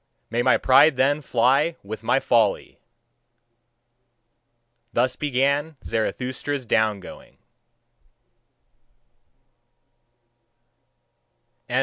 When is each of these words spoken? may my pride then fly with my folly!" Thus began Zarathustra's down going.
may 0.31 0.41
my 0.41 0.57
pride 0.57 0.97
then 0.97 1.21
fly 1.21 1.75
with 1.83 2.01
my 2.01 2.19
folly!" 2.19 2.79
Thus 4.93 5.15
began 5.15 5.77
Zarathustra's 5.83 6.65
down 6.65 7.01
going. 7.01 7.37